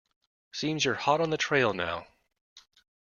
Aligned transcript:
Seems 0.51 0.83
you're 0.83 0.95
hot 0.95 1.21
on 1.21 1.29
the 1.29 1.37
trail 1.37 1.73
now. 1.75 2.07